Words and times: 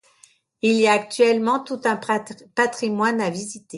Il 0.63 0.77
y 0.77 0.87
a 0.87 0.95
là 0.95 0.99
actuellement 0.99 1.63
tout 1.63 1.79
un 1.85 1.95
patrimoine 2.55 3.21
à 3.21 3.29
visiter. 3.29 3.67